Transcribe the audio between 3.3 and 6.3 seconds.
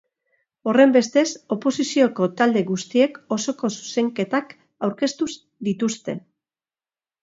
osoko zuzenketak aurkeztu dituzte.